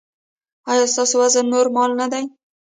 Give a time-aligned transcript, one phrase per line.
[0.71, 2.23] ایا ستاسو وزن نورمال نه دی؟